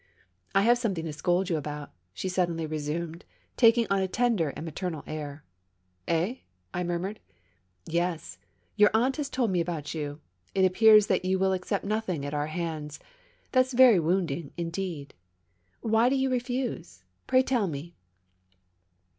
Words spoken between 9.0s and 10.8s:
has told me about jon. It